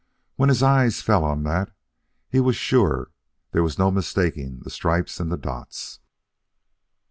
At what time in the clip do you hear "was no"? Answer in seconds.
3.61-3.91